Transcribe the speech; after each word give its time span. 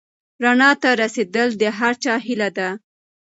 رڼا 0.43 0.71
ته 0.81 0.89
رسېدل 1.01 1.49
د 1.61 1.63
هر 1.79 1.93
چا 2.03 2.13
هیله 2.25 2.49
ده. 2.57 2.69